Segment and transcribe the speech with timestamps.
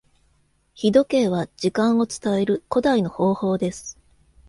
[0.73, 3.99] 日時計は時間を伝える古代の方法です。